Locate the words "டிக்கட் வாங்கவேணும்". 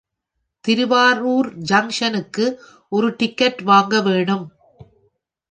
3.09-4.45